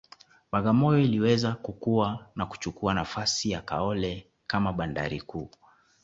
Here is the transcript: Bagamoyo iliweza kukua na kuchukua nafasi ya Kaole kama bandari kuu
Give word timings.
Bagamoyo 0.51 0.99
iliweza 0.99 1.51
kukua 1.51 2.27
na 2.35 2.45
kuchukua 2.45 2.93
nafasi 2.93 3.51
ya 3.51 3.61
Kaole 3.61 4.27
kama 4.47 4.73
bandari 4.73 5.21
kuu 5.21 5.49